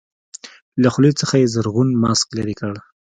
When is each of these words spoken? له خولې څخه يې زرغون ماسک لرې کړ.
له 0.81 0.87
خولې 0.93 1.11
څخه 1.19 1.35
يې 1.41 1.47
زرغون 1.53 1.89
ماسک 2.01 2.27
لرې 2.37 2.55
کړ. 2.59 2.73